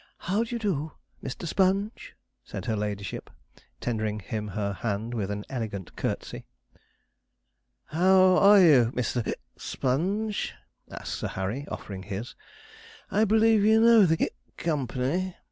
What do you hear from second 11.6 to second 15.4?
offering his; 'I believe you know the company?'